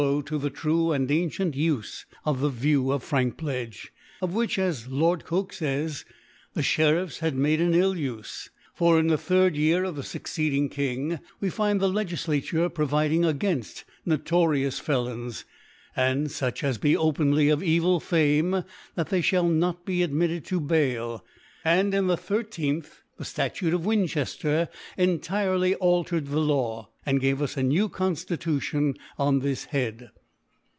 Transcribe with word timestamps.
ow 0.03 0.19
to 0.19 0.39
the 0.39 0.49
true 0.49 0.91
and 0.91 1.11
ancient 1.11 1.53
Ufc 1.53 2.05
of 2.25 2.41
the 2.41 2.49
View 2.49 2.91
of 2.91 3.03
Frankpledge 3.03 3.91
*, 4.03 4.21
of 4.23 4.33
which 4.33 4.57
as 4.57 4.87
Lord 4.87 5.23
Coke 5.25 5.53
fays 5.53 6.01
j:, 6.07 6.13
the 6.55 6.63
SherifFs 6.63 7.19
had 7.19 7.35
made 7.35 7.61
an 7.61 7.75
ill 7.75 7.93
Ufc: 7.93 8.49
for^ 8.77 8.99
in 8.99 9.07
the 9.07 9.15
3d 9.17 9.55
Year 9.57 9.83
of 9.83 9.95
the 9.95 10.01
fuc 10.01 10.21
ceeding 10.23 10.71
King 10.71 11.19
(|, 11.29 11.39
we 11.39 11.51
find 11.51 11.79
the 11.79 11.87
Legiflaturc 11.87 12.73
providing 12.73 13.21
againft 13.21 13.83
notorious 14.03 14.79
Felons, 14.79 15.45
and 15.95 16.25
luch 16.29 16.63
as 16.63 16.79
be 16.79 16.97
openly 16.97 17.49
of 17.49 17.61
evil 17.61 17.99
Fame, 17.99 18.63
that 18.95 19.09
they 19.09 19.21
fhali 19.21 19.53
not 19.53 19.85
be 19.85 20.01
admitted 20.01 20.43
to 20.45 20.59
Bail; 20.59 21.23
and, 21.63 21.93
in 21.93 22.07
the 22.07 22.17
13th, 22.17 23.01
the 23.17 23.25
Statute 23.25 23.71
of 23.73 23.81
Wincbejter 23.81 24.67
entirely 24.97 25.75
al 25.79 26.03
tered 26.03 26.31
the 26.31 26.39
Law, 26.39 26.89
and 27.05 27.19
gave 27.21 27.39
us 27.39 27.55
a 27.55 27.61
new 27.61 27.87
Confti 27.87 28.37
tution 28.37 28.95
on 29.19 29.39
this 29.39 29.65
Head. 29.65 30.09